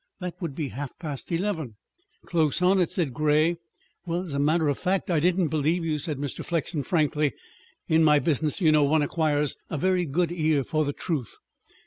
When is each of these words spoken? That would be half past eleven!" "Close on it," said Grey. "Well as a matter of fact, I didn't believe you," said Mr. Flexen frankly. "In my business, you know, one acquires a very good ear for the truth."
That 0.19 0.33
would 0.41 0.55
be 0.55 0.69
half 0.69 0.97
past 0.97 1.31
eleven!" 1.31 1.75
"Close 2.25 2.59
on 2.59 2.79
it," 2.81 2.89
said 2.91 3.13
Grey. 3.13 3.57
"Well 4.07 4.21
as 4.21 4.33
a 4.33 4.39
matter 4.39 4.67
of 4.67 4.79
fact, 4.79 5.11
I 5.11 5.19
didn't 5.19 5.49
believe 5.49 5.85
you," 5.85 5.99
said 5.99 6.17
Mr. 6.17 6.43
Flexen 6.43 6.81
frankly. 6.81 7.33
"In 7.87 8.03
my 8.03 8.17
business, 8.17 8.59
you 8.59 8.71
know, 8.71 8.83
one 8.83 9.03
acquires 9.03 9.57
a 9.69 9.77
very 9.77 10.05
good 10.07 10.31
ear 10.31 10.63
for 10.63 10.85
the 10.85 10.93
truth." 10.93 11.37